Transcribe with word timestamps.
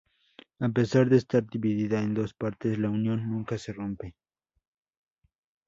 A 0.59 0.67
pesar 0.69 1.09
de 1.09 1.17
estar 1.17 1.45
dividida 1.47 2.01
en 2.01 2.15
dos 2.15 2.33
partes, 2.33 2.79
la 2.79 2.89
unión 2.89 3.29
nunca 3.29 3.59
se 3.59 3.71
rompe. 3.71 4.15